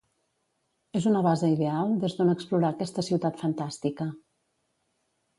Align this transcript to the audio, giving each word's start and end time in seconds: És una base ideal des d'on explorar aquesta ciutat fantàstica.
És 0.99 1.03
una 1.09 1.19
base 1.25 1.49
ideal 1.55 1.91
des 2.03 2.15
d'on 2.19 2.31
explorar 2.33 2.71
aquesta 2.75 3.03
ciutat 3.09 3.37
fantàstica. 3.43 4.09